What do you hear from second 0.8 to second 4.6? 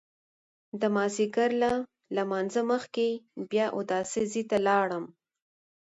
د مازیګر له لمانځه مخکې بیا د اوداسه ځای ته